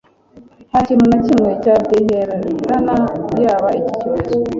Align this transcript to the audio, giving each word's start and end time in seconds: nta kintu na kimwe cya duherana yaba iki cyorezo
nta 0.69 0.79
kintu 0.87 1.05
na 1.11 1.17
kimwe 1.25 1.49
cya 1.63 1.75
duherana 1.89 2.95
yaba 3.43 3.69
iki 3.79 3.93
cyorezo 4.01 4.37